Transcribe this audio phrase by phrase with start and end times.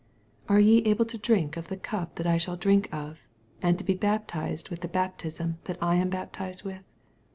[0.49, 3.27] Are ye able to drink of the cup that I shall drink of,
[3.61, 6.81] and to be baptized with the baptism that I am baptized with?